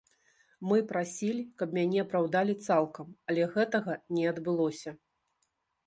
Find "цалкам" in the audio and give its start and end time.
2.65-3.05